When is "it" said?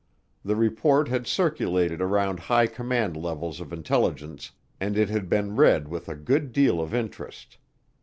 4.97-5.09